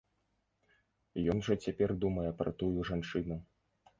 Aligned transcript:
Ён 1.33 1.37
жа 1.49 1.57
цяпер 1.67 1.93
думае 2.05 2.25
пра 2.39 2.53
тую 2.61 2.79
жанчыну! 2.91 3.37